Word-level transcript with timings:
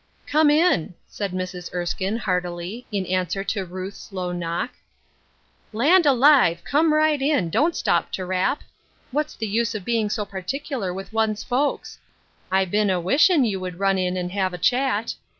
"Come 0.25 0.49
in," 0.49 0.95
said 1.05 1.31
Mrs. 1.31 1.69
Eiskine, 1.75 2.17
heartily, 2.17 2.87
in 2.91 3.05
answer 3.05 3.43
to 3.43 3.63
Ruth's 3.63 4.11
low 4.11 4.31
knock." 4.31 4.71
Land 5.81 6.07
alive! 6.07 6.63
come 6.63 6.91
right 6.91 7.21
in, 7.21 7.51
don't 7.51 7.75
stop 7.75 8.11
to 8.13 8.25
rap. 8.25 8.63
What's 9.11 9.35
the 9.35 9.45
use 9.47 9.75
of 9.75 9.85
being 9.85 10.09
so 10.09 10.25
particular 10.25 10.91
with 10.91 11.13
one's 11.13 11.43
folks? 11.43 11.99
1 12.49 12.67
been 12.71 12.89
a 12.89 12.99
wishin' 12.99 13.45
you 13.45 13.59
would 13.59 13.77
run 13.79 13.99
in 13.99 14.17
and 14.17 14.31
have 14.31 14.55
a 14.55 14.57
chat. 14.57 15.13